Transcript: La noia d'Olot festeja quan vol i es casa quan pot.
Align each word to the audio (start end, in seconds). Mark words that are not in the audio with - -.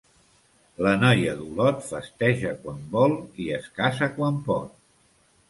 La 0.85 0.93
noia 1.03 1.35
d'Olot 1.41 1.83
festeja 1.89 2.55
quan 2.65 2.81
vol 2.97 3.15
i 3.45 3.49
es 3.59 3.69
casa 3.83 4.11
quan 4.19 4.43
pot. 4.51 4.75